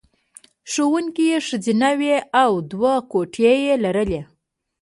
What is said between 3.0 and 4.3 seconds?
کوټې یې لرلې